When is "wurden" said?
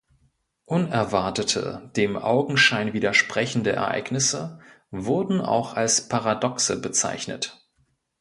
4.89-5.41